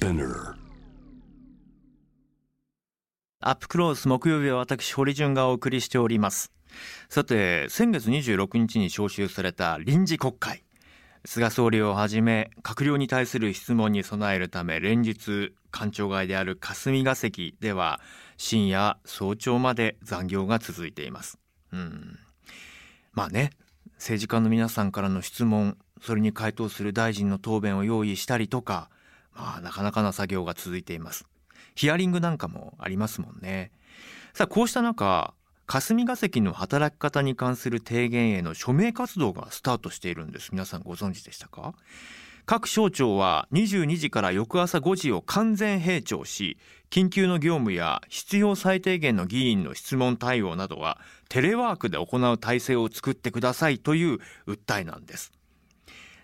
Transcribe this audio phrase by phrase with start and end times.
[0.00, 0.54] Spinner.
[3.40, 6.52] アップクロース木曜日は私堀潤がお送りしております。
[7.10, 10.64] さて先月26日に召集された臨時国会。
[11.26, 18.00] 菅総理をはじめ閣僚に対する質問に備えるため連日官庁街である霞が関では
[18.38, 21.38] 深夜早朝まで残業が続いています。
[21.74, 22.18] うん。
[23.12, 23.50] まあね
[23.96, 28.88] 政治家の皆さんからの質問それに回答する大臣の答弁を用意したりとか
[29.56, 31.26] あなかなかな作業が続いています。
[31.74, 33.70] ヒアリングなんかもありますもんね。
[34.34, 35.34] さあこうした中
[35.66, 40.50] 霞が関の働き方に関する提言への署名活動がスタートしているんです。
[40.50, 41.74] 皆さんご存知でしたか？
[42.46, 46.58] 各省庁は22時から翌朝5時を完全閉庁し
[46.90, 54.18] 緊急の業務や必要最低限の議員の質問対応などはテレワークで行う体制を作ってくださいという
[54.48, 55.30] 訴えなんです。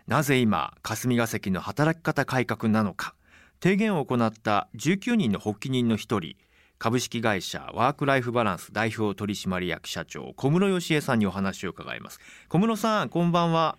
[0.06, 3.14] なぜ今霞が関の働き方改革なのか
[3.60, 6.36] 提言を行った19人の発起人の一人
[6.78, 13.78] 株式会社ワークライフバランス代表取締役社長小室義恵さんにお話を伺います小室さんこんばんは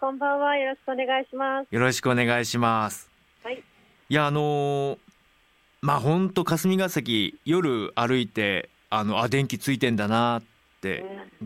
[0.00, 0.56] こんばんは。
[0.56, 1.66] よろしくお願いします。
[1.74, 3.10] よろしくお願いします
[3.42, 3.64] はい。
[4.08, 4.98] いやあのー
[5.80, 10.46] まあ本当霞が関夜歩いてあのあ電気ついてんだなって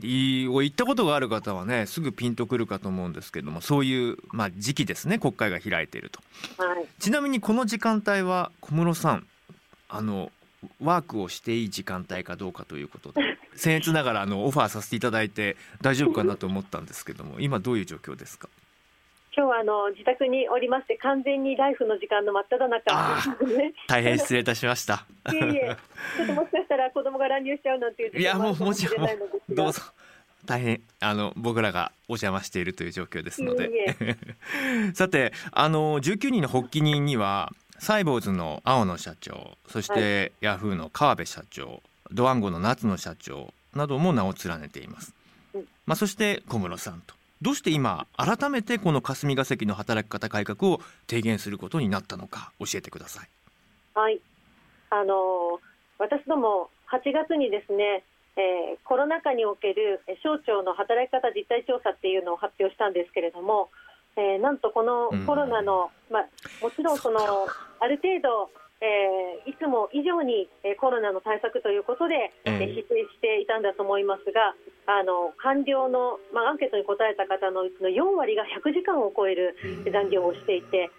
[0.02, 6.20] いいを言ったことがある方はねすぐピンとくるかと思うんですけどもそういう、まあ、時期ですね国会が開いていると。
[6.62, 6.86] はい。
[6.98, 9.26] ちなみにこの時間帯は小室さん
[9.88, 10.30] あの
[10.80, 13.20] ワークをしていい時間帯かどうかということで
[13.56, 18.48] 僭越ながらあのオファーさせていただいて大丈夫かなと思ったんですけども今どういう状況ですか？
[19.34, 22.90] 今日はあの自宅におりまして完全にライフの時間の真っ只中。
[22.90, 23.72] あですね。
[23.88, 25.06] 大変失礼いたしました。
[25.32, 25.76] いえいえ、
[26.18, 29.08] ちょっともしかしたら子供が乱入しちゃうなんていういやもうもちろん
[29.48, 29.82] どうぞ。
[30.44, 33.96] 大変あの僕らがお邪魔しているという状況ですので。
[34.92, 45.14] さてあの19人の発起人にはサイボーズの青野社長そして、ヤフーの川辺社長ドワンゴの夏野社長なども名を連ねています、
[45.54, 45.66] うん。
[45.86, 50.80] まあ、そして小室さんとどうして今改めてこの霞が関の働き方改革を
[51.10, 53.28] 提言することになったのか教えてください。
[53.94, 54.20] はい。
[54.90, 55.58] あの
[55.98, 58.04] 私ども8月にですね、
[58.36, 63.70] えーコロナ禍におけるえー省庁の働き方実態調査っていうのを発表したんですけれども、
[64.16, 66.28] えーなんとこのコロナの、まあ、
[66.62, 67.18] もちろんその
[67.80, 68.50] ある程度、
[68.82, 74.54] えーいつも以上に、えーコロナの対策ということで、えええー否定していたんだと思いますが
[74.86, 79.54] あの官僚の、まあ、アンケートに答えた方のうちの4割が100時間を超える
[79.86, 80.90] 残業をしていて。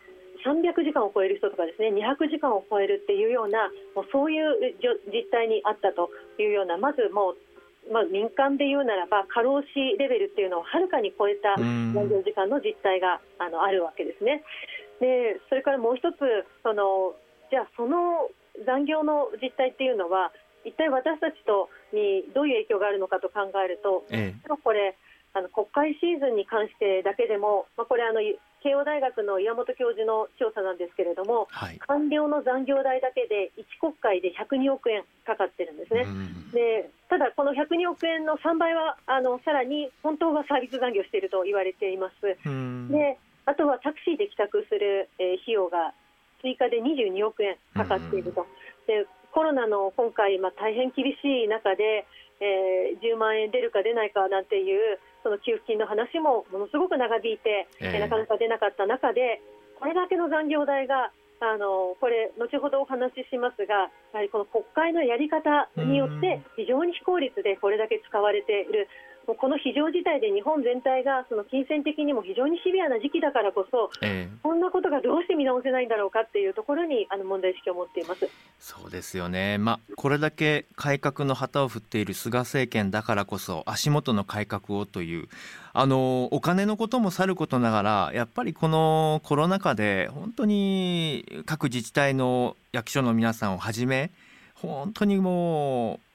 [0.43, 14.43] 300時間を超える人とかですね200時間を超えるっていうようなもうそういうじょ実態にあったというようなまずもう、まあ、民間で言うならば過労死レベルっていうのをはるかに超えたうん残業時間の実態があのあるわけですね。
[14.99, 16.19] でそれからもう一つ
[16.61, 17.15] その
[17.53, 18.33] じゃあその
[18.65, 20.33] 残業の実態っていうのは
[20.65, 24.97] 一体私たちとにどういう影響があるのかと考えるとえこれ
[25.37, 28.25] あの国会シーズンに関してだけでも、まあ、これあの
[28.65, 36.09] 慶応大学の岩本教授の調査なんですけれどもはい官僚の残業代だけで1国会で102億円かかってるんですね。
[36.09, 42.37] うんでただ、この102億円の3倍はあのさらに本当はサービス残業していると言われています。
[42.45, 45.93] うんであとはタクシーで帰宅する、えー費用が
[46.43, 48.45] 追加で22億円かかっていると、
[48.85, 52.05] でコロナの今回、まあ、大変厳しい中で、
[52.39, 57.91] えー10万円出るか出ないかなんていうその給付金の話もものすごく長引いて、ええ。
[57.95, 59.41] えーなかなか出なかった中で
[59.79, 61.11] これだけの残業代が
[61.43, 68.87] あのこれ、後ほどお話ししますが、やはりこの国会のやり方によって、非常に非効率でこれだけ使われている、
[69.27, 78.27] もうこの非常事態で日本全体がその金銭的にも非常にシビアな時期だからこそ、ええこんなことがどうして見直せないんだろうかっていうところにあの問題意識を持っています。
[78.59, 85.27] そうですよね、まあ、これだけ改革の旗を振っている菅政権だからこそ足元の改革をという
[85.73, 94.11] あのお金のこともさることながらやっぱりこのコロナ禍で本当に各自治体の役所の皆さんをはじめ
[94.55, 96.12] 本当にもうはい、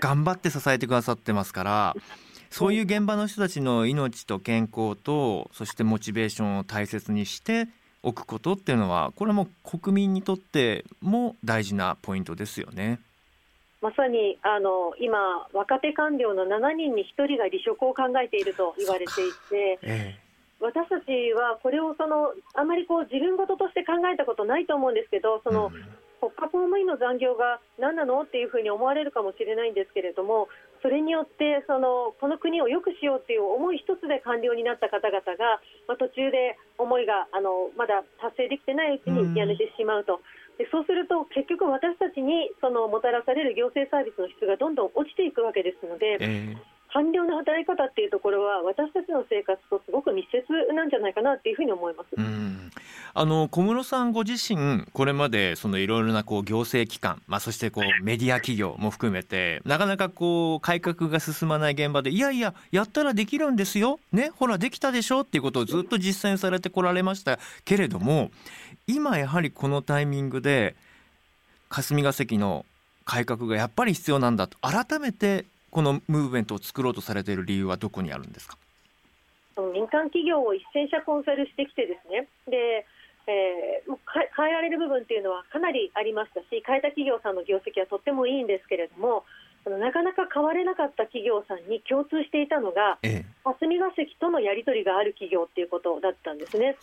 [0.00, 1.96] 頑張って支えてくださってますから
[2.50, 7.68] そういう現場の人たちの命と健康とそしてモチベーションを大切にして
[8.02, 13.00] おくことっていうのはこれはもう国民にとっても大事なポイントですよね。
[13.80, 20.18] まさにあの今、若手官僚の7人に1人が離職を考えていると言われていて、 え。
[20.60, 30.48] 私たちはこれをそのあまりこう自分事として考えたことないと思うんですけど、その、うん国家公務員の残業が何なのっていうふうに思われるかもしれないんですけれども、
[30.82, 40.20] それによってそのこの国を良くしようという思い一つで官僚になった方々が、まあ、途中で思いがあのまだ達成できてないうちに辞めてしまうと。
[40.60, 46.56] でそうすると結局私たちにそのもたらされる行政サービスの質がどんどん落ちていくわけですので、えー、
[46.92, 50.44] 官僚の働き方っていうところは私たちの生活とすごく密接
[50.74, 52.12] なんじゃないかなっていうふうに思います。
[53.12, 65.22] あの小室さんご自身これまでそのいろいろなこう行政機関、まあ、そしてこうメディア企業も含めてなかなかこう改革が進まない現場でいやいややったらできるんですよ、ね、ほらできたでしょ。
[65.22, 67.38] っていうことをずっと実践されてこられました。
[67.64, 68.30] けれども
[68.86, 70.76] 今やはりこのタイミングで
[71.68, 72.64] 霞が関の
[73.04, 78.56] 改革がやっぱり必要なんだと改めてこのムーブメントを作ろうとされている理由はどこにあるんですか？
[79.74, 82.26] 民間企業を1000社コンサルしてきてですね。
[82.48, 82.86] で、
[83.30, 89.24] えー、もう変えられる部分っていうのはかなりありましたし変えた企業さんの業績はとってもいいんですけれども
[89.64, 96.76] なかなか変われなかった企業さんに共通していたのが、ええ、霞が関とのやり取りがある企業っていうことだったんですね。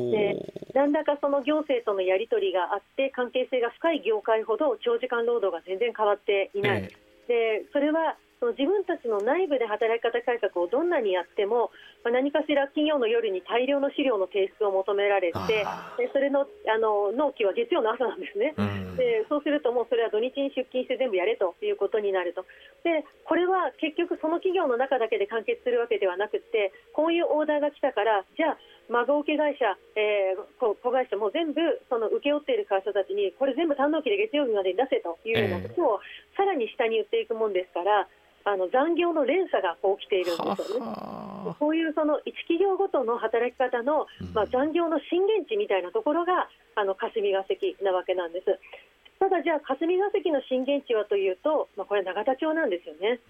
[0.00, 0.40] で
[0.72, 6.88] なんだかその行政とのやり取りがあって関係性が深い業界ほど長時間労働が全然変わっていない。
[7.28, 11.70] え、でそれはその自分たちの内部で働き方改革をどんなにやっても、
[12.02, 15.62] まあ、何かしら金曜の夜に大量の資料の提出を求められて、
[15.94, 22.42] でそれのあの納期は月曜の朝なんですね、うん、でそうするともうそれは土日に出勤して全部やれということになると、
[22.82, 28.58] でこれは結局、その企業の中だけで完結するわけではなくて、こういうオーダーが来たから、じゃあ、
[28.90, 36.00] 孫受け会社、えー、子会社も全部その請け負っている会社たちに、これ全部単納期で月曜日までに出せというようなことを、
[36.36, 38.08] さらに下に言っていくもんですから、
[38.44, 40.86] あの残業の連鎖が起きているんですよね。
[41.58, 48.58] こういうその一企業ごとの働き方の、まあ、残業の震源地みたいなところがあの霞が関なわけなんです。
[49.18, 53.20] ただじゃあ霞が関の震源地はというと、まあ、これ永田町なんですよね。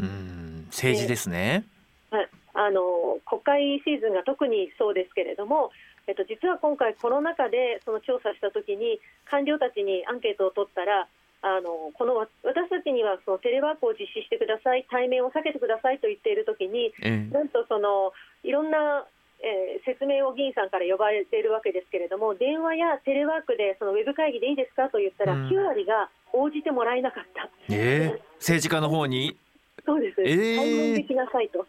[0.69, 1.65] 政治ですね。
[2.11, 5.71] はい、あの国会シーズンが特にそうですけれども、
[6.07, 11.09] えっと、実は今回、コロナ禍でその調査したときに官僚たちにアンケートを取ったら
[11.43, 12.31] あのこの私
[12.71, 18.13] たちにはそのテレワークを実施してください、対面を避けてくださいと言っているときに、えなんとその
[18.45, 19.07] いろんな、
[19.43, 29.37] えー、説明を議員さんから呼ばれているわけですけれども、電話やテレワークでそのウェブ会議でいいですかと言ったら、9割が応じてもらえなかった、えー、政治家の方に？
[29.85, 31.67] そうです、えー、対面できなさいと。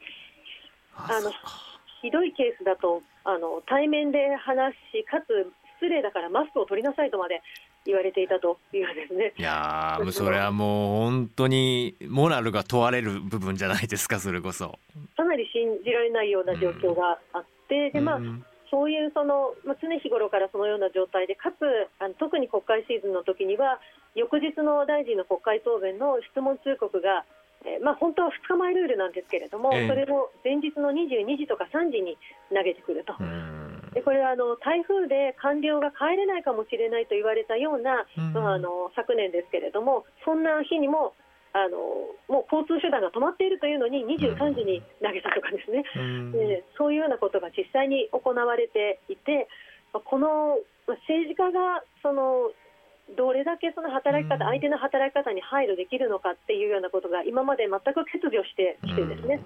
[0.95, 1.31] あの
[2.03, 5.49] ひどいケースだとあの対面で話し、かつ
[5.81, 7.41] 失礼だからマスクを取りなさいとまで
[7.85, 9.33] 言われていたというですね。
[9.37, 14.79] いやそれはもう本当にモラルが問われる部分じゃないですか、それこそ。
[15.15, 18.19] かなり信じられないような状況があって、うん、でまあ、
[18.73, 21.61] そういうその、まあ、常日頃からそのような状態で、かつ
[21.99, 23.79] あの特に国会シーズンの時には、
[24.15, 27.25] 翌日の大臣の国会答弁の質問通告が、
[27.65, 32.17] えー、まあ、本当は2日前ルールなんですけれども、えー、それを前日の22時とか3時に
[32.49, 33.13] 投げてくると。
[33.93, 41.13] でこれはあの台風で官僚が帰れないかもしれないと言われたような、まあ、あの昨年ですけれどもそんな日にも
[41.53, 41.77] あの
[42.27, 45.85] もう交通手段が止まっているというのに23時に投げたとかですね、
[46.33, 49.47] でそういうようなことが実際に行われていて
[49.93, 50.57] この
[51.05, 52.49] 政治家がその
[53.15, 59.43] どれだけその働き方、相手の働き方に配慮できるのかっていうようなことが今まで全く欠如してきてですね、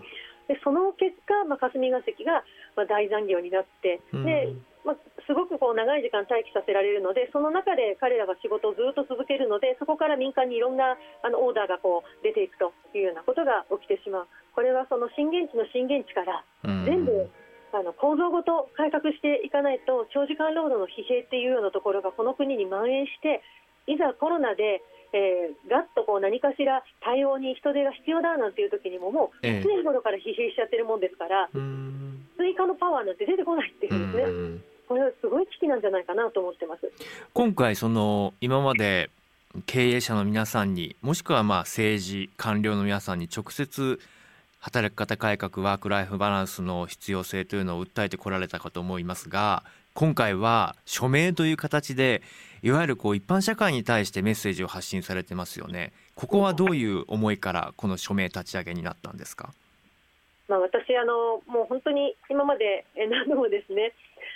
[0.48, 2.44] でその結果、まあ、霞が関が、
[2.76, 4.56] まあ、大残業になって、で
[4.88, 4.96] まあ、
[5.28, 16.40] すごくこう長い時間待機させられるので、その中で彼らが仕事をずっと続けるので、そこから民間にいろんなあのオーダーがこう出ていくというようなことが起きてしまう、これはその震源地の震源地から
[16.88, 17.28] 全部、
[17.76, 23.44] あの構造ごと改革していかないと長時間労働の疲弊っていうようなところがこの国に蔓延して
[23.88, 34.78] いざコロナで、えー、ガッとこう何かしら対応に人手が必要だなんていう時にももう1年頃から疲弊しちゃってるもんですから、えー、追加のパワーなんて出てこないっていうんですね。
[34.88, 36.90] これはすごい危機なんじゃないかなと思ってます。
[37.34, 39.10] 今回その今まで
[39.66, 44.00] 経営者の皆さんにもしくはまあ政治官僚の皆さんに直接
[44.60, 49.64] 働き方改革ワーク・ライフ・バランスの必要性というのを訴えてこられたかと思いますが
[49.94, 52.22] 今回は署名という形で
[52.62, 55.94] いわゆるこう一般社会に対してメッセージを発信されてますよね。
[56.16, 59.54] ここはどういう思いからこの署名立ち上げになったんですか、
[60.48, 63.94] まあ、私あのもう本当に今まで何度もですね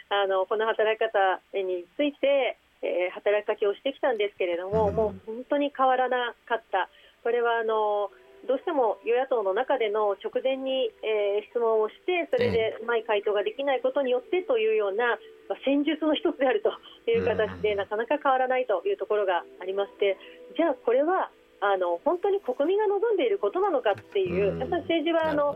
[0.10, 6.90] あのこの働き方について、えー、働きかけをしてきたんですけれども、うん、もう本当に変わらなかった。
[7.24, 8.10] これはあの
[8.48, 15.18] どうしても与野党の中での直前に、えー、質問をしてそれでうまい回答ができないことによってというような、
[15.50, 16.74] まあ、戦術の一つであると
[17.10, 20.18] いう形で、なかなか変わらないというところがありまして
[20.58, 21.30] じゃあこれは
[21.62, 25.54] あの本当に国民が望んでいることなのかっていう、やっぱり政治はあの、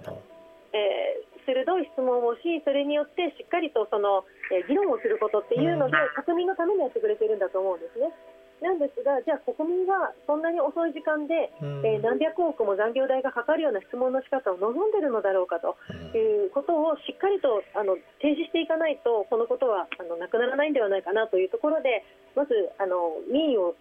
[0.70, 4.22] えー、鋭い質問をし、それによってしっかりとその、
[4.54, 8.14] えー、議論をすることっていうので、国民のためにやってくれてるんだと思うんですね。
[8.62, 11.52] なんですが、じゃあ国民はそんなに遅い時間で、
[11.84, 15.76] えー、何百億も残業代がかかるような質問の仕方を望んでいるのだろうかと
[16.16, 22.04] いうことをしっかりとあの提示していかないと、このことはあのなくならないんではないかなというところで、
[22.36, 23.76] まずあの民意を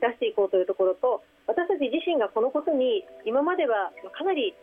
[0.00, 4.54] 出していこうというところと、私たち自身がこのことに今まではかなり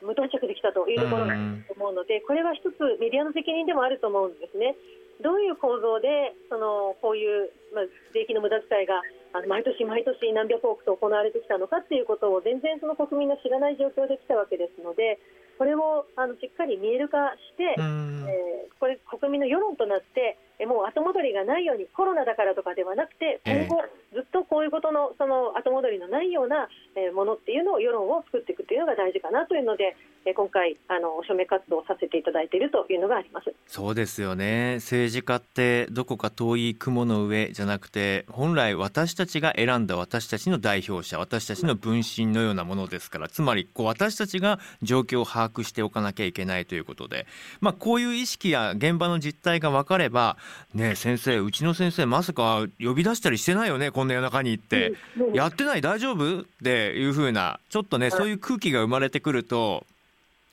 [0.00, 1.36] 無頓着できたというところだ
[1.68, 4.76] と思うので、これは一つメディアの責任でもあると思うんですね。
[5.22, 9.00] どういう構造でそのこういう、まあ、税金の無駄遣いが
[9.32, 15.20] あの毎年毎年何百億と行われてきたのかということを全然その国民が知らない状況できたわけですので
[15.60, 26.68] これをあのしっかり見える化して、えー、これ国民の世論となってもう後戻りがないようにコロナだからとかではなくて今後ずっとこういうことのその後戻りのないような
[27.14, 29.96] ものっていうのを世論を作っていくというのが大事かなというので
[30.34, 33.54] 今回あの署名活動をさせていただいているというのがあります。
[33.66, 34.76] そうですよね。
[34.76, 47.26] 政治家ってどこか遠い雲の上じゃなくて本来私たちが選んだ私たちの代表者私たちの分身のようなものですからつまりこう私たちが状況を把握しておかなきゃいけないということで、
[47.60, 50.36] まあ、こういう意識や現場の実態が分かれば
[50.74, 54.94] ね先生うちの先生まさか呼び出したりしてないよねこんな夜中に行って、
[55.34, 55.80] やってない？
[55.80, 56.40] 大丈夫？
[56.40, 59.84] っていうふうなちょっとねそういう空気が生まれてくると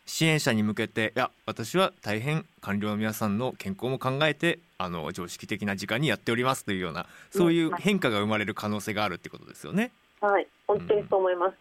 [0.06, 9.92] 支援者に向けていや私は大変官僚の皆さんの健康も考えてあの常識的な時間にやっておりますというようなそういう変化が生まれる可能性があるってことですよね。
[10.22, 10.48] はい。
[10.68, 11.56] 本当にそう思います、うん、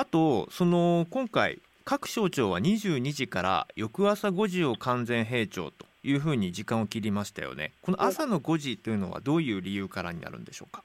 [0.00, 7.74] あとその今回各省庁は22時から翌朝5時を完全閉庁というふうに時間を切りましたよね。
[7.80, 10.82] この朝の5時というのはどういう理由からになるんでしょうか？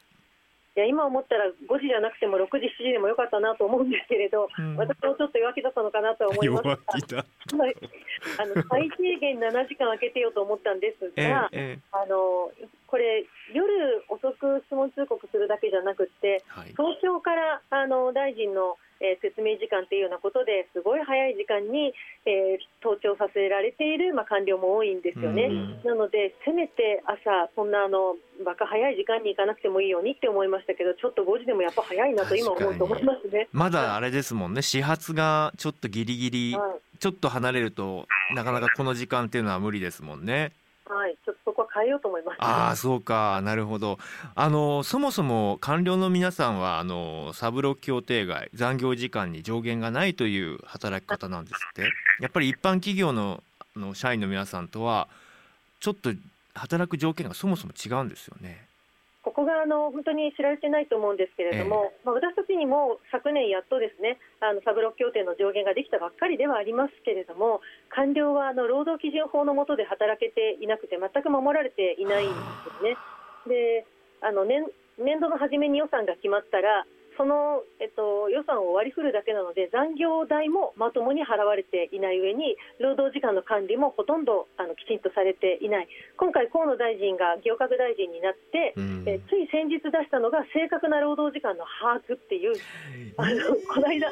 [0.78, 6.64] いや今思ったら5時じゃなくても6時、7時でもよかったなと思うんですけれど、うん、私もちょっと弱気だったのかなと思います。
[6.64, 6.78] が、
[8.38, 12.52] あの 最低限7時間空けてよと思ったんですが、ええ、あの
[12.86, 21.94] これ、夜遅く質問通告するだけじゃなくて、はい、早朝からあの大臣のえー、説明時間というようなことですごい早い時間に、
[22.26, 25.50] えー、登庁させられている、まあ、官僚も多いんですよね、
[25.84, 28.16] なので、せめて朝、そんなあの
[28.46, 33.50] バカ早い時間に行かなくてもいいようにって思いましたけど、ちょっと5時でもやっぱ早いなと今思うと思いますね。
[33.52, 36.58] まだあれですもんね、始発がちょっとぎりぎり、
[37.00, 40.54] ちょっと離れると、なかなかこの時間っていうのは無理ですもんね。
[40.92, 43.98] はい、ちょっとそこは変えようと思います、ああ、そうか、なるほど。
[44.36, 51.90] あのそもそも官僚の皆さんはあのサブロ協定外残業時間に上限がないという働き方なんですって。
[52.20, 53.42] やっぱり一般企業の
[53.76, 55.08] の社員の皆さんとは
[55.80, 56.12] ちょっと
[56.54, 58.68] 働く条件がそもそも違うんですよね。
[59.24, 67.62] ここがあの本当に知られてないと思うんですけれども、えまあ、私たちにも昨年やっとですねあのサブロック協定の上限ができたばっかりではありますけれども
[67.94, 72.36] 官僚はあの労働基準法の下で働けていなくて全く守られていないんで
[72.78, 72.98] すね。
[73.46, 73.86] で
[74.22, 74.66] あの年
[74.98, 76.86] 年度の初めに予算が決まったら
[77.18, 85.88] その、えっと、予算を割り振るだけなので残業代もまともに払われていない上に労働時間の管理もほとんどあのきちんとされていない。
[86.18, 92.54] 今回、河野大臣が行革大臣になって、うん、えつい先日出したのが正確な労働時間の把握っていう
[93.18, 94.10] あのこの間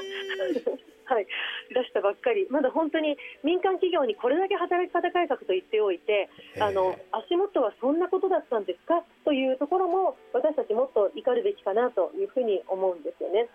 [1.10, 1.28] はい、
[1.74, 6.30] 出したばっかり、まだ本当に民間企業にこれだけ働き方改革と言っておいて、
[6.62, 9.01] あの足元はそんなことだったんですか？
[9.25, 13.50] というところも、私たちもっと怒るべきかなというふうに思うんですよね。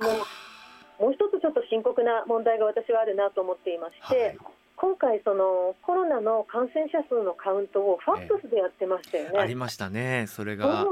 [0.00, 4.38] もうもう一つちょっと深刻な問題が私はあるなと思っていまして、はい。
[4.76, 9.30] 今回、そのコロナの感染者数のカウントをファックスでやってましたよね。
[9.34, 10.84] えー、ありましたね、それが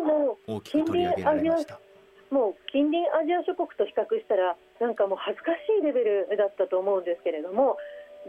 [0.47, 1.81] 大きく取り上げられました。
[2.33, 7.77] もう近隣アジア諸国と比較したらなんかもう恥ずかしいレベルだったと思うんですけれども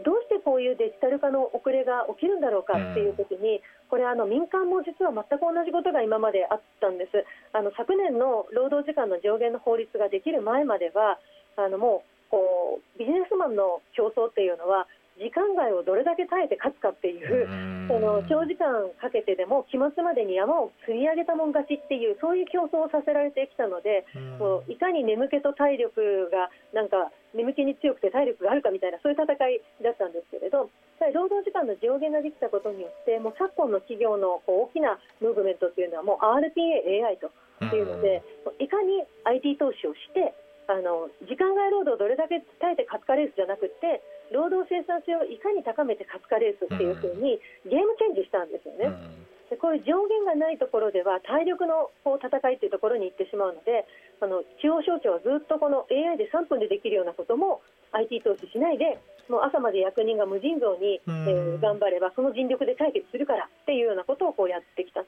[0.02, 7.22] どうしてこういうデジタル化の遅れが起きるんだろうかっていう時に、これあの民間も実は全く同じことが今まであったんです。
[7.54, 11.20] あの昨年の労働時間の上限の法律ができる前までは
[11.54, 17.46] あのもうこうビジネスマンの競争っていうのは時間外をどれだけ耐えて勝つかっていう
[17.86, 24.02] その長時間かけてでも期末までに山を積み上げたもん勝ちっていうそういう競争をさせられてきたので
[24.42, 30.70] もういかに眠気と体力がなんか眠気に強くて体力があるかみたいなそういう戦いだったんですけれど
[31.14, 37.30] 労働時間の上限ができたことによってもう昨今の企業のこう大きなムーブメントっていうのはもう RPA、AI と
[37.76, 38.22] いうので
[38.58, 40.34] いかに IT 投資をして
[40.66, 44.00] あの時間外労働をどれだけ耐えて勝つかレースじゃなくて
[44.32, 48.88] 労働生産性をいかに高めて勝つかレースっていうふうにゲームチェンジしたんですよね。
[49.50, 53.84] でこういう上限がないところでは体力のこう戦いというところに行ってしまうので
[54.20, 57.60] あの中央省庁はずっとこの AI で3分でできるようなことも
[57.92, 65.04] IT 投資しないでもう朝まで役人が無尽蔵に、えー、頑張ればその尽力で解決するからっていうようなことをこうやってきた。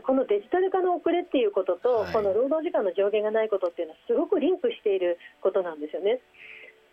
[0.00, 6.20] このデジタル化の遅れっていうことと、はい、この労働時間の上限がないことっていうのはすごくリンクしていることなんですよね。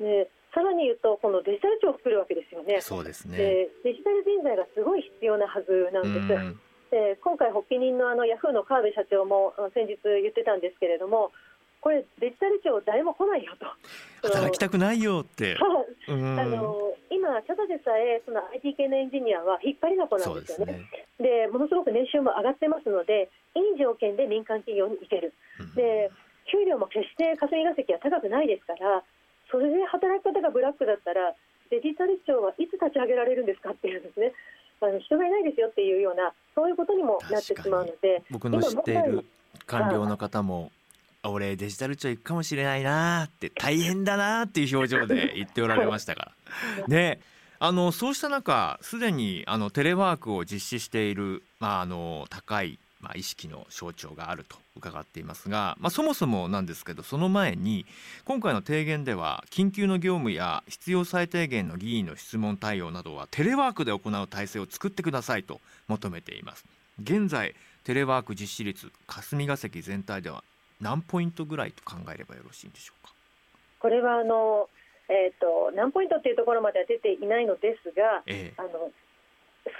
[0.02, 2.82] でさらに言うと、このデジタル庁を作るわけですよね。
[2.82, 6.72] そうですねでデジタル人材がすごい必要なはずなんです。
[6.92, 11.32] で今回、発起人のあのヤフーの川辺社長も先日言ってたんですけれども、
[11.80, 13.66] これ、デジタル庁、誰も来ないよと。
[14.28, 15.56] 働きたくないよって。
[16.08, 20.82] あの今、ただでさえその IT 系のエンジニアは引っ張りだこなんですよね。
[21.18, 25.34] で、ね、ものすごく年収も上がってますので、いい条件で民間企業に行ける。
[25.76, 26.12] で
[26.52, 29.04] 給料も決して霞が関は高くないですから、
[29.52, 31.36] それで働き方がブラックだったら、
[31.70, 34.34] デジタル庁はいつ立ち上げられるんですかっていうんですね。
[34.82, 39.24] あの人がいないですよっていうようなそういうことにもなってしまうので僕の知っている
[39.68, 40.72] 官僚の方も
[41.24, 46.34] 俺デジタル庁行くかもしれないなって大変だなっていう表情で言っておられましたか
[46.80, 46.88] ら。
[46.88, 47.20] で
[47.60, 57.86] あのそうした中すでにあのテレワークを実施している、まあ、あの高いまあ、意識の象徴があると伺っていますが、まあ、そもそもなんですけどその前に
[58.26, 66.66] 今回の提言では緊急の業務や必要最低限の議員の質問対応などはテレワークで行う体制を作ってくださいと求めています。
[67.02, 70.44] 現在テレワーク実施率霞が関全体では
[70.80, 73.14] 何ポイントぐらいと考えればよろしいんでしょうか？
[73.80, 74.70] これはあの、
[75.10, 78.92] えーと、何ポイントというところまでは出ていないのですが、ええ、あの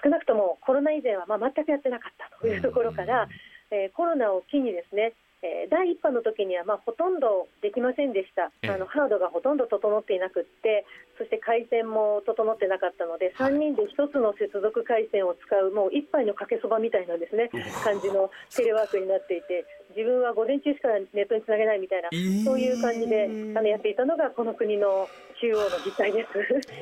[0.04, 3.28] 少なくともコロナ以前はまあ全くやってなかったというところから、
[3.72, 10.86] えー、コロナを機にですねえー、第1波の時にはまあほとんどできませんでした、あのハードがほとんど整っていなくって、
[11.18, 17.50] そして回線も整ってなかったので、3人で1つの接続回線を使う、もう一杯のかけそばみたいなですね。
[17.84, 22.10] 感じのテレワークになっていて、自分は午前中しかネットにつなげないみたいな、
[22.44, 25.08] そういう感じであのやっていたのが、この国の
[25.42, 26.26] 中央の実態で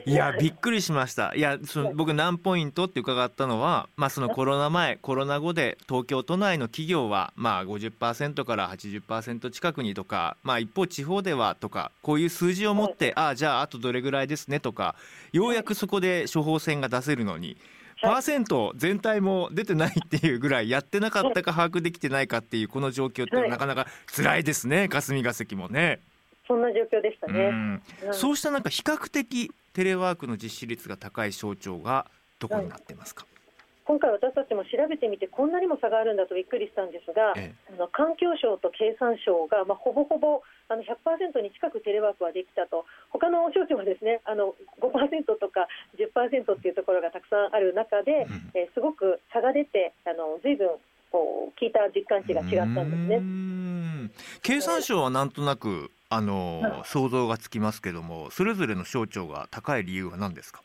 [0.06, 0.10] す。
[0.10, 1.34] いやびっくりしました。
[1.34, 14.96] いやその僕何ポイントって伺ったのは、まあ、そのコロナ前コロナ後で東京都内の企業はまあ50%から80%近くにとか、まあ、一方地方ではとかこういう数字を持って、ああじゃああとどれぐらいですねとか
[15.32, 17.58] ようやくそこで処方箋が出せるのに。
[18.02, 24.88] パーセント全体も出てないっていうぐらいやってなかったか把握できてないかっていうこの状況ってなかなか辛いですね。
[24.88, 26.00] 霞が関もね。
[26.48, 27.82] そんな状況でしたね、うん。
[28.12, 32.08] そうした中比較的テレワークの実施率が高い省庁が
[32.40, 33.26] どこになってますか、
[33.90, 42.86] 今回私たちも調べてみてこんなにも差があるんだとびっくりしたんですが、ええ、あの環境省と経産省が、まあ、ほぼほぼあの100%に近くテレワークはできたと。
[43.10, 44.94] 他の省庁はですねあの5%
[45.42, 45.66] とか
[45.98, 46.06] 10%
[46.54, 50.70] っていうところがたくさんある中で、うん、えー、すごく差が出てあの随分
[51.10, 53.26] こう聞いた実感値が違ったんですね。
[54.46, 60.62] 経産省はなんとなくあの、はい、想像がつきますけどもそれぞれの省庁が高い理由は何ですか？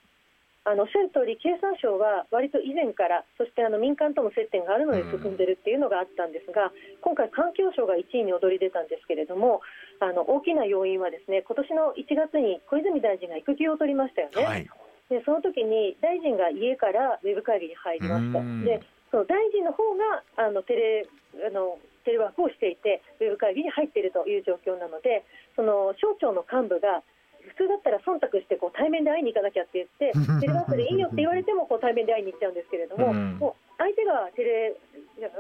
[0.64, 6.72] あのおっしゃる通り、経産省は割と以前から、そしてあの民間との接点があるので進んでるっていうのがあったんですが、
[7.05, 9.61] 今回、環境省が1位に躍り出たんですけれども、
[10.00, 14.66] あの大きな要因は、ですね今年の1月に小泉大臣が育休を取りましたよね、はい、
[15.09, 18.40] でその時に大臣が家からウェブ会議に入りました。
[18.64, 18.81] で
[19.12, 21.07] その大臣の方があのテレ
[21.46, 25.24] あのテレワークをしていて、ウェブ会議に入っているという状況なので、
[25.57, 27.03] その省庁の幹部が
[27.52, 34.76] 普通だったら忖度してこう対面で会いに行かなきゃって言って、 テレワークでいいよって言われてもこう対面で会いに行っちゃうんですけれども、もう相手がテレ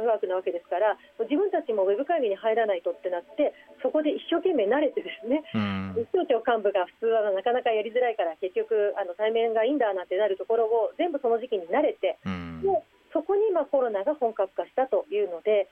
[0.06, 5.42] ワークなわけですから、自分たちもウェブ会議に入らないとってなって、そこで一生懸命慣れて、ですね、
[6.12, 12.18] 省庁幹部が普通はなかなかやりづらいから、結局、あの対面がいいんだなんてなるところを全部その時期に慣れて、
[12.62, 15.68] もうそこにまあコロナが本格化したというので、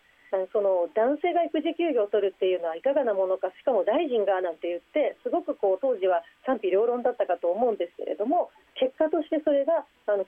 [0.53, 10.25] その男性が育児休業を取るっていうのはいかがなものか、しかも大臣がなんて言って、すごくこう当時は賛否両論だったかと思うんですけれども、結果としてそれがあの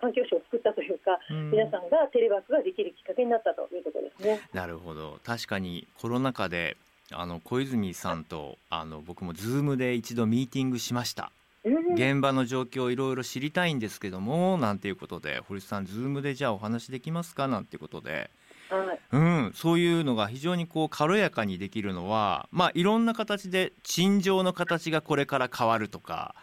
[0.00, 4.40] 環境省を作ったというか、うん、皆さんがテレワークができるきっかけになったということですね。
[4.54, 5.18] なるほど。
[5.24, 6.76] 確かにコロナ禍で
[7.10, 11.32] あの小泉さんとあの僕もズームで一度ミーティングしました。
[11.94, 17.48] 現場の状況をいろいろ知りたいんですけどもなんていうことで堀さんズームでじゃあお話できますか？
[17.48, 18.30] なんていうことで
[18.70, 26.34] はい、うん、そういうのが非常にこう軽やかにできるのは、まあ、いろんな形で陳情の形がこれから変わるとか、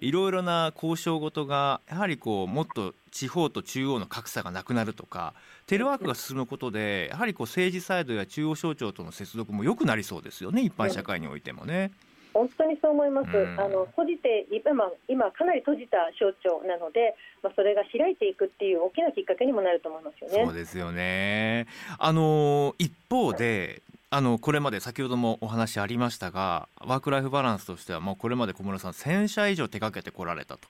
[0.00, 5.34] いろいろな交渉事がやはりこうもっと地方と中央の格差がなくなるとか
[5.66, 11.90] テレワークが進むことでやはりこう政治サイドや中央省庁との接続も良くなりそうですよね一般社会においてもね。
[12.32, 20.44] 本当にそう思います、あの閉じて今今かなり閉じた省庁なので、まあ、それが開いていくっていう大きなきっかけにもなると思いますよね。
[20.46, 21.66] そうですよね。
[21.98, 30.68] あの一方であのこれまで先ほどもお話ありましたがワーク・ライフ・バランスとしてはもうこれまで小室さん1000社以上手掛けてこられたと。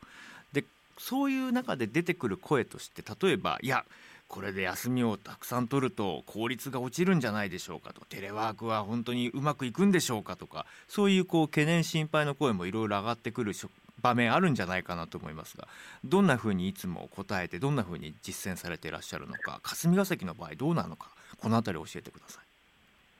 [0.53, 0.65] で
[0.99, 3.85] そういう中で出てくる声として例えばいや
[4.33, 8.01] これで休みをたくさん取ると効率が落ちるんじゃないでしょうかと。
[8.07, 13.53] テレワークは本当にうまくいくんでしょうかとかそういうこう懸念心配の声もいろいろ上がってくる
[14.01, 15.69] 場面あるんじゃないかなと思いますが
[16.03, 22.53] どんなふうにいつも答えてどんなふうに実践されていらっしゃるのか霞が関の場合どうなのかこの辺り教えてください。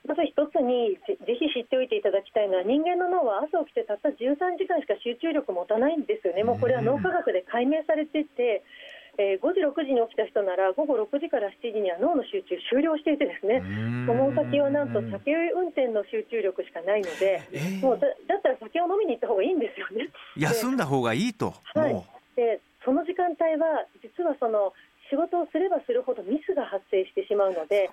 [0.05, 8.63] まず一つにぜひ知っておいていただきたいのは人間の脳は朝起きてたった13時間しか集中力持たないんですよね、もうこれは脳科学で解明されていて、
[9.17, 13.61] えー、5時、6時に起きた人なら午後6時から7時には脳の集中終了していてですね
[14.07, 20.09] その先はなんと酒運転の集中力しかないので、えー、もうだったら酒を飲みに行った方がいいんですよね。
[20.37, 21.93] 休んだ方がいいと、はい、
[22.35, 24.73] でその時間帯は実はその
[25.09, 27.89] 仕事をすればするほどミスが発生してしまうので。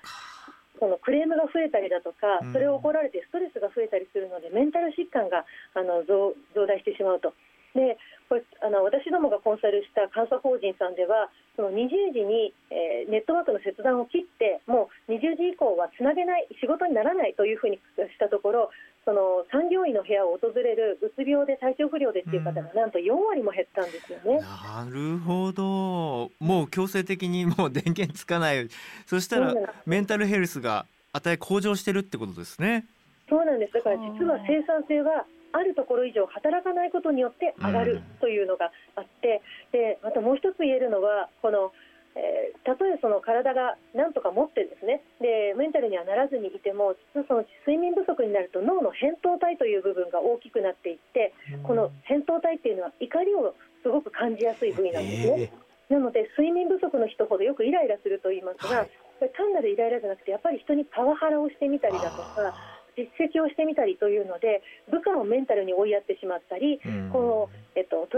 [0.79, 7.35] そのクレームが増えたりだとか、それを怒られてストレスが増えたりするので、メンタル疾患があの増増大してしまうと。
[7.75, 17.83] でこれあの私どもがコンサルした監査法人さんではその20時に、えー、ネットワークの切断を切ってもう20時以降はつなげない仕事にならないというふうにし
[18.19, 18.71] たところ
[19.05, 24.39] その産業医の部屋を訪れるうつ病で体調不良でっていう方がなんと4割も減ったんですよね。
[24.39, 26.31] なるほど。
[26.39, 28.69] もう強制的にもう電源つかない。
[29.07, 29.55] そしたら
[29.87, 32.87] メンタルヘルスが値向上してるってことですね。
[33.29, 33.73] そうなんです。
[33.73, 41.73] だから実は生産性はあるところ以上働かないことによって上がるというのがあって、でまたもう一つ言えるのはこの
[42.17, 51.33] えー、たとえその体がなんとか持ってですねでメンタルにはならずにいても実はその睡眠不足になると脳の扁桃体という部分が大きくなっていって
[51.63, 55.53] この扁桃体っていうのは怒りをすごく感じやすい部位なんですね。
[55.89, 58.91] なので睡眠不足の人ほどよくイライラすると言いますが、はい、
[59.35, 62.55] 単なるイライラじゃなくてやっぱり人にパワハラをしてみたりだとか
[62.97, 66.81] 実績をしてみたりというので部下をメンタルに追いやってしまったり、
[67.13, 68.09] このえっと、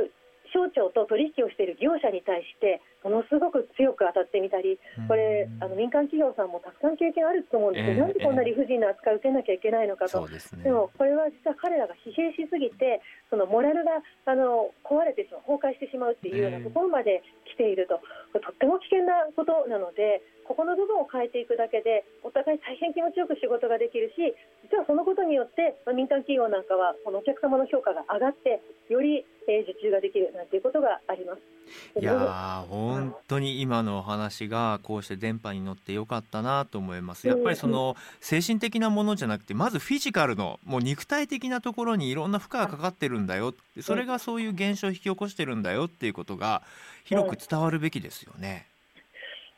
[0.53, 18.01] 省庁と取引をしている業者に対してものすごく強く当たってみたりこれあの民間企業さんもたくさん経験あると思うんですけど、えー、なんでこんな理不尽な扱いを受けなきゃいけないのかと、でね、でもこれは実は彼らが疲弊しすぎてそのモラルがあの壊れてしまう崩壊してしまうっていうようなところまで来ていると、
[18.41, 24.35] とっても危険なことなのでここの部分を変えていくだけでお互い大変気持ちよく仕事ができるし
[24.69, 31.62] 実はそのことによって、まあ、民間企業なんかはこのお客様の評価が上がってより、えー、受注ができるなんていうことがあります。
[32.01, 37.29] いや本当に今のお話がこうして電波に乗ってよかったなと思います。
[37.29, 43.55] やっぱりその精神的なものじゃなくてまずフィジカルのもう肉体的なところにいろんな負荷がかかってるんだよ。
[43.81, 46.63] それがそういう現象を引き起こしてるんだよっていうことが
[47.05, 48.67] 広く伝わるべきですよね。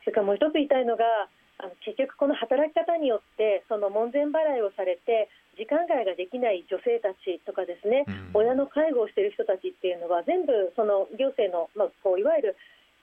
[0.04, 1.04] それからもう一つ言いたいのが
[1.58, 12.56] あの結局この働き方によってその門前払いをされて時間外ができない女性たちとかですね、うん、親の介護をしている人たちっていうのは全部その行政の、まあ、こういわゆる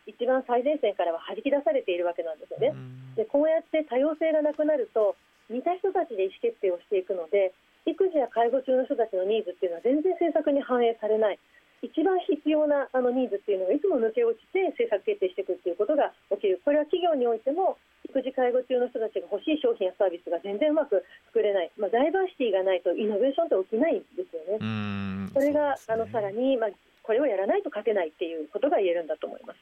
[0.06, 2.74] 一番最前線からは弾き出されているわけなんですよね。
[2.74, 5.16] うん、でこうやって多様性がなくなると
[5.50, 7.54] 似た人たちで意思決定をしていくので
[7.86, 11.40] 育児や介護中の人たちのニーズっていうのは全然政策に反映されない。
[11.82, 16.62] 一番必要なあのニーズっていうのがいつも抜け落ちて政策決定していくっていうことが起きる。
[16.64, 17.78] これは企業においても
[18.12, 21.00] 育児介護中の人たちが欲しい商品やサービスが全然うまく
[21.32, 25.32] 作れない、まあ、ダイバーシティがないとイノベーションって起きないんですよね。
[25.34, 26.70] それが、ね、あのさらに、まあ、
[27.02, 29.60] これをやらないと勝てないっていうことが言えるんだと思います。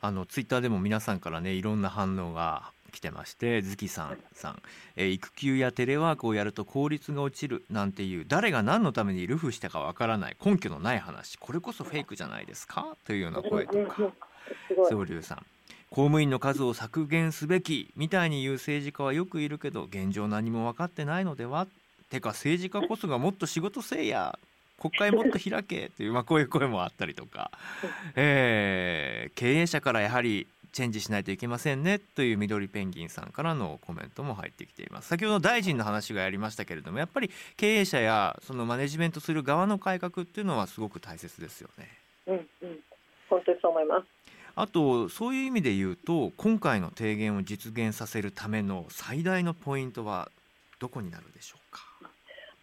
[0.00, 4.62] あのツイッターでも皆さんからねいろんな反応が来てまして月さんさん、
[4.96, 12.96] えー、育休やテレワークをやると効率が落ちるなんていう誰が何のためにルフしたかわからない根拠のない話これこそフェイクじゃないですか？
[13.04, 14.10] というような声とか。
[14.88, 15.46] 総龍さん
[15.90, 21.66] 公務員の数を削減すべきみたいに言う政治家はよくいるけど現状何も分かってないのでは？
[22.10, 24.38] てか政治家こそがもっと仕事せえや。
[24.80, 27.50] 国会もっと開けという、まあ、こういう声もあったりとか、
[28.16, 31.98] えー、経営者からやはりチェンジしないといけませんね。
[31.98, 35.08] という緑ペンギンさんからのコメントも入ってきています。
[35.08, 41.88] 先ほど大臣の話がやりましたけれどもやっぱり経営者やそのマネジメントする側の改革っていうのはすごく大切ですよね。
[42.28, 42.80] うんうん。
[43.28, 44.19] 本当にそう思います
[44.54, 50.30] あとそういう意味で言うと今回の提言を実現させるための最大のポイントは
[50.78, 51.80] どこになるでしょうか？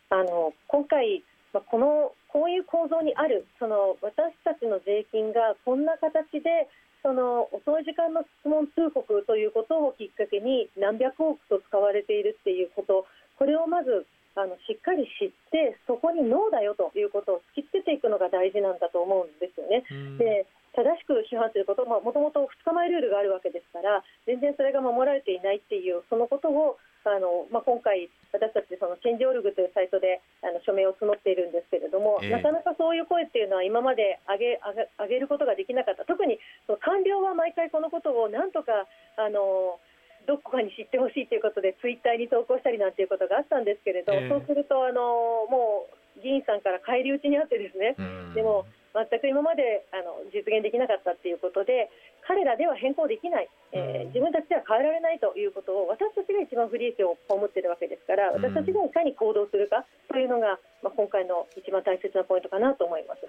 [0.09, 1.23] あの今回
[1.53, 6.67] このこういう構造にあるその私たちの税金がこんな形で
[7.01, 13.05] その遅い時間の質問通告ということをきっかけに何百億と使われているっていうこと
[13.37, 19.83] これをまずあのしっかり知ってそこにノーだよということを突きつけていくのが大事なんだと思うんですよね。
[20.19, 20.45] で
[20.77, 34.61] 正しく批判することももともと2日前ルールがあるわけですから全然それが守られていないっていうそのことをあの、まあ、今回私たちそのチェンジオルグというサイトであの署名を募っているんですけれども、えー、なかなかそういう声っていうのは今まで上げ
[35.01, 36.05] 上げることができなかった。
[36.05, 36.37] 特に
[36.67, 38.85] その官僚は毎回このことをなんとか
[39.17, 39.81] あの
[40.27, 47.95] どこかに知ってほしいということでツイッターに投稿したりなんていうことがあったんですけれど、えー、そうするとあのもう議員さんから返り討ちにあってですね、
[48.35, 48.65] でも
[48.97, 51.89] 全く今まであの実現できなかったということで
[52.25, 63.21] 彼らでは変更できない、えー、自分たちでは変えられないということを私たちが一番不利益を被っているわけですから私たちがいかに行動するかというのが、まあ、今回の一番大切なポイントかなと思います。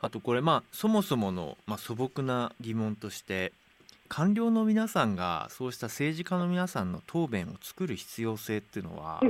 [0.00, 3.52] あとこれ、まあ、そもそもの、まあ、素朴な疑問として
[4.08, 9.20] 官僚の皆さんがそうした政治家の皆さんの答弁を作る必要性っていうのは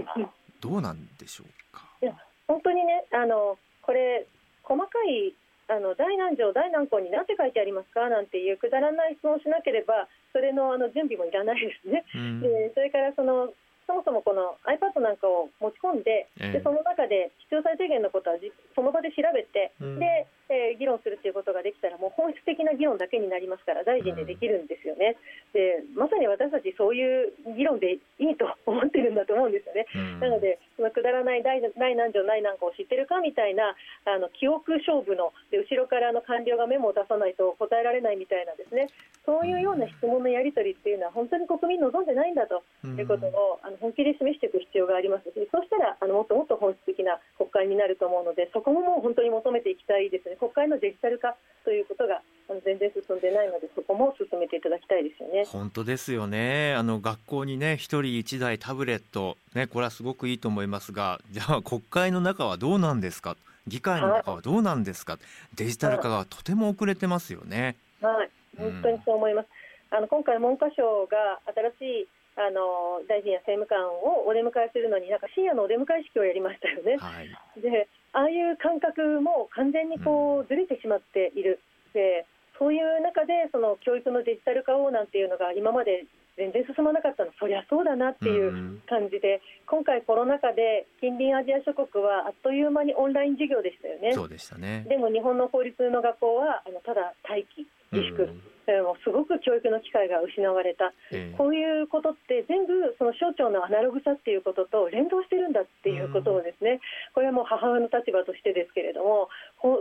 [0.60, 1.84] どうなんでしょうか？
[2.02, 2.14] いや
[2.46, 4.26] 本当にねあのこれ
[4.68, 5.32] 細かい
[5.68, 8.08] あの大何条、大何項に何て書いてありますか？
[8.08, 12.04] なんていうくだらない質問をしなければそれのあの準備もいらないですね。
[12.14, 13.52] うん、でそれからその
[13.88, 18.36] そもそもこの iPad なんかを持ち込んで、でその中で必要最低限のことは
[18.76, 25.16] その場で調べて、うん、でえー、議論するということができたらもう本質的な議論だけになりますから大臣でできるんですよね、
[25.52, 29.86] でまさに私たちそういう議論でいいと思ってるんだと思うんですよね、
[30.20, 38.88] なのでそのくだらない大何条何何かを知ってるかみたいなあの記憶勝負ので後ろからの官僚がメモを出さないと答えられないみたいなですね。
[39.28, 45.28] そういうような質問のやり取りっていうのは本当に国民望んでないんだということをあの本気で示していく必要があります。
[45.28, 50.37] しそうしたらあのもっともっと本質的な国会になると思うのでそこももう本当に求めていきたいですね。
[50.38, 52.22] 国会のデジタル化ということが
[52.64, 55.44] 全然進んでないのでそこも進めていただきたいですよね。
[55.46, 56.74] 本当ですよね。
[56.74, 63.36] あの学校にね一人一台タブレットねこれはすごくいいと思いますがじゃあ国会の中はどうなんですか？
[63.66, 65.18] 議会の中はどうなんですか？
[65.54, 67.76] デジタル化がとても遅れてますよね。
[68.00, 68.30] はい。
[68.56, 69.46] 本当にそう思います、
[69.92, 71.38] うん、あの今回文科省が
[71.78, 76.96] 新しいあの大臣や政務官をお出迎えするのになんか深夜のお出迎え式をやりましたよね。
[76.98, 81.60] はい、でああいう感覚も完全にこうずれてしまっている、
[81.92, 82.26] で
[82.58, 86.04] そういう中でその教育のデジタル化をなんていうのが今まで
[86.36, 87.32] 全然進まなかったの。
[87.38, 94.12] そりゃそうだなっていう感じで、今回コロナ禍で近隣アジア諸国はあっという間にオンライン授業でしたよね。
[94.12, 94.86] そうでしたね。
[94.88, 106.80] でも日本の公立の学校はあのただ待機自粛、えもすごく教育の機会が失われた、えー、こういうことって全部その省庁のアナログさっていうことと連動してるんだっていうことをですね、
[107.12, 109.28] これはもう母親の立場としてですけれども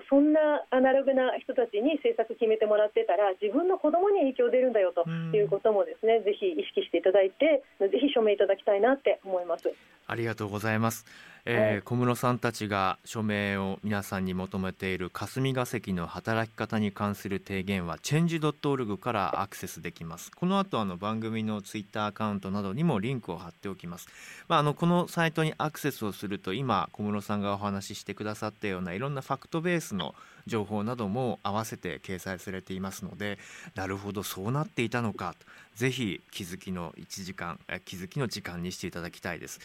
[0.10, 9.72] そんなアナログな人たちに政策決めてもらってたら自分の子供に影響出るんだよということもですね、ぜひ意識していただいてぜひ署名いただきたいなって思います。
[10.10, 11.06] ありがとうございます。
[11.50, 14.98] えー、小室さんたちが署名を皆さんに求めてい。
[14.98, 18.40] る霞が関の働き方に関する提言はチェンジ
[18.78, 20.32] .org からアクセスできます。
[20.32, 24.08] この後あの番組のツイッターアカウントなどにもリンクを貼っておきます、
[24.48, 33.38] まあ、あのこのサイトにアクセスをすると今小室さんがお話ししてくださったようないろんなファクトベースの情報なども合わせて掲載されていますので
[33.76, 35.36] なるほどそうなっていたのか。
[35.76, 39.60] ぜひ気づきの1時間気づきの時間にしていただきたいです。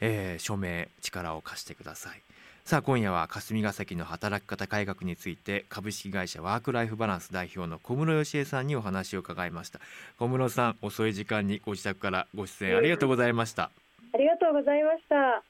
[0.00, 2.22] えー、署名力を貸してください。
[2.64, 9.80] さあ今夜は霞が関の働き方改革について株式会社ワークライフバランス代表の小室義恵さんにお話を伺いました。
[10.20, 13.72] 小室さん遅い時間にご自宅からご出演ありがとうございました、
[14.14, 15.42] ありがとうございました。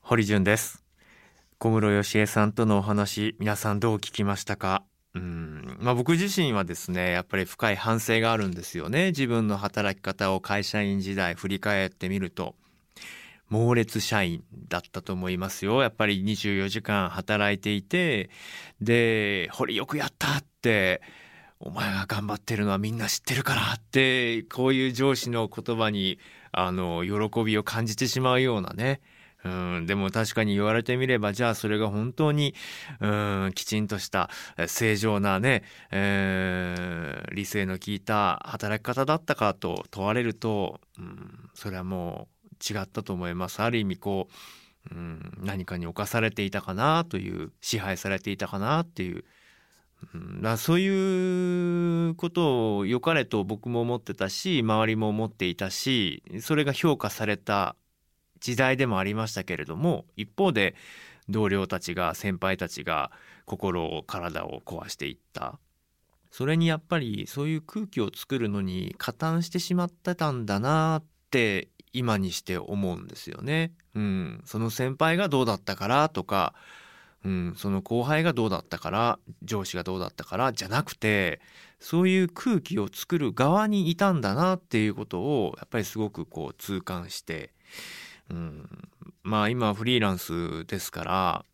[0.00, 0.82] 堀潤です。
[1.58, 4.82] 小室義恵さんとのお話皆さんどう聞きましたか？
[5.14, 5.78] うん。
[5.80, 9.08] まあ、僕自身はですねやっぱり深い反省があるんですよね。
[9.08, 12.56] 自分の働き方を会社員時代振り返ってみると
[13.48, 18.30] 猛烈社員だったと思いますよやっぱり24時間働いていて
[18.80, 21.00] で「堀よくやった!」って
[21.60, 26.18] 「お前が頑張ってるのはみんな知ってるから」ってこういう上司の言葉に
[26.52, 29.00] あの喜びを感じてしまうようなね
[29.46, 32.54] うん、でも確かに言われてみれば、じゃあそれが本当に、
[33.00, 34.28] うん、きちんとした
[34.66, 43.62] 正常なね、えー、理性の効いた働き方だったかと問われると、うん、それはもう違ったと思います。
[43.62, 44.28] ある意味こ
[44.90, 49.24] う、うん、何かに侵されていたかなという、支配されていたかなっていう、
[50.14, 57.76] うん、だそういうことを良かれと僕も思ってたし周りも思っていたしそれが評価された
[58.40, 60.74] 時代でもありましたけれども一方で
[61.28, 63.10] 同僚たちが先輩たちが
[63.46, 65.58] 心を体を壊していった
[66.30, 73.72] それにやっぱりそういう空気を作るのに加担してしまってたんだなって今にして思うんですよね。
[73.94, 76.52] うん、その先輩がどうだったからとか、
[77.24, 81.40] うん、その後輩がどうだったから上司がどうだったからじゃなくて
[81.80, 87.50] そういう空気を作る側にいたんだなっていうことをやっぱりすごくこう痛感して、
[88.30, 88.88] うん、
[89.22, 91.44] まあ今フリーランスですから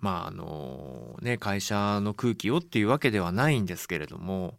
[0.00, 4.58] まああのね会社の空気をっていうわけではないんですけれども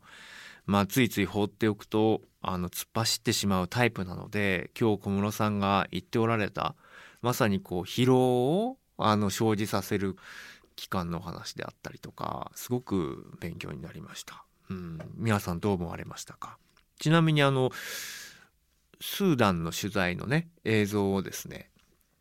[0.65, 6.75] まあついつい放っておくとあの突っ走ってしまうタイプなので今日小室さんが言っておられた
[7.21, 10.15] まさにこう疲労をあの生じさせる
[10.77, 14.45] 期間の話であったりとかすごく勉強になりました。
[14.69, 16.57] うん、皆さんどう思われましたか？
[16.99, 17.69] ちなみにあの
[19.01, 21.69] スーダンの取材のね映像をですね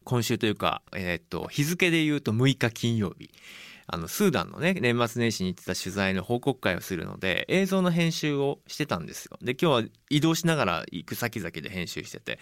[0.03, 3.31] 今週というか、えー、っと日付で言うと6日金曜日。
[3.87, 12.39] あのスーダンのね年末年始に行ってた取材の報告会をするので映像の編集をしてたんですよで今日は移動しながら行く先々で編集してて、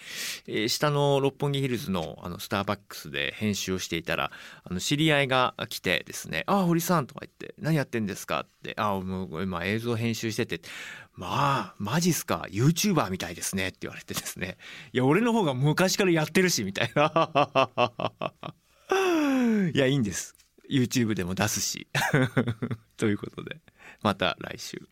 [0.47, 4.31] えー、下の六本木ヒルズのあのスターバックスで編集をしていたら
[4.63, 10.61] あの知り合いが来てですね「ああ堀さん」とか言って「何やってんですか?」って「ああもう今映像編集してて」
[11.17, 14.57] まあ、マジっすか ?YouTuber みたいですねって言われてですね。
[14.91, 17.29] いや、俺の方が昔からやってるし、みたいな。
[19.73, 20.35] いや、いいんです。
[20.69, 21.87] YouTube でも出すし
[22.97, 23.59] ということで
[24.01, 24.87] また来週。